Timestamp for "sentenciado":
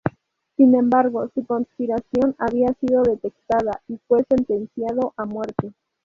4.27-5.13